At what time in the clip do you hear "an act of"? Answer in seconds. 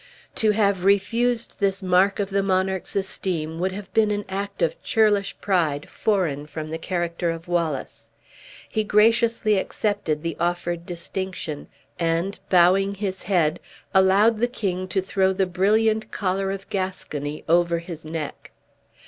4.09-4.81